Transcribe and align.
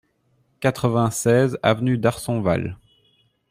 quatre-vingt-seize 0.61 1.59
avenue 1.61 1.95
d'Arsonval 1.99 2.75